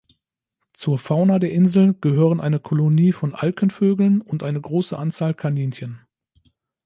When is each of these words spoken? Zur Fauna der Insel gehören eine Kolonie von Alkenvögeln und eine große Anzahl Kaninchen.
Zur 0.73 0.97
Fauna 0.97 1.37
der 1.37 1.51
Insel 1.51 1.93
gehören 1.93 2.41
eine 2.41 2.59
Kolonie 2.59 3.11
von 3.11 3.35
Alkenvögeln 3.35 4.19
und 4.21 4.41
eine 4.41 4.59
große 4.59 4.97
Anzahl 4.97 5.35
Kaninchen. 5.35 6.01